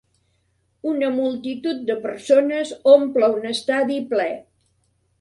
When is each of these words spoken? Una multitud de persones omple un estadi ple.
Una 0.91 1.11
multitud 1.17 1.85
de 1.91 1.97
persones 2.07 2.75
omple 2.97 3.33
un 3.39 3.49
estadi 3.55 4.03
ple. 4.17 4.31